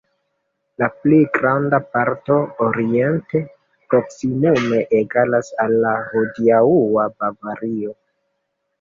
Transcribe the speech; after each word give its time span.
La 0.83 0.87
pli 1.03 1.19
granda 1.35 1.79
parto, 1.97 2.39
oriente, 2.69 3.43
proksimume 3.93 4.83
egalas 5.03 5.55
al 5.69 5.79
la 5.87 5.95
hodiaŭa 6.11 7.09
Bavario. 7.23 7.99